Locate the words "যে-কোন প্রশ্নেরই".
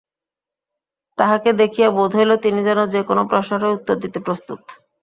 2.93-3.75